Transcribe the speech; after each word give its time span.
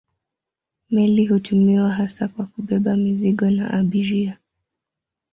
Meli 0.91 1.25
hutumiwa 1.27 1.91
hasa 1.91 2.27
kwa 2.27 2.45
kubeba 2.45 2.97
mizigo 2.97 3.49
na 3.49 3.71
abiria. 3.71 4.37